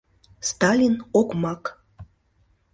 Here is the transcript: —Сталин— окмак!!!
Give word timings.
—Сталин— 0.49 0.95
окмак!!! 1.19 1.63